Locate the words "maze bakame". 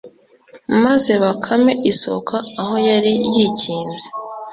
0.83-1.73